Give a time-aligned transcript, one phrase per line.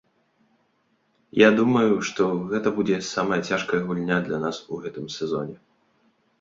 [1.39, 2.23] Я думаю, што
[2.55, 5.57] гэта будзе самая цяжкая гульня для нас у гэтым сезоне.